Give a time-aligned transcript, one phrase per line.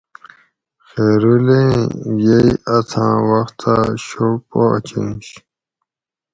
[0.87, 1.73] خیرلو ایں
[2.25, 5.27] یئی اتھاں وختا شو پاچینش